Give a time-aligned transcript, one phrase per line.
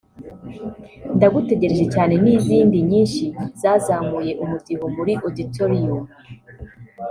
[1.15, 3.25] Ndagutegereje Cyane n’izindi nyinshi
[3.61, 6.01] zazamuye umudiho muri Auditorium